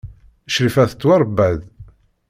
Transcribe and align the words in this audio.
Crifa 0.53 0.83
tettwaṛebba-d. 0.91 1.59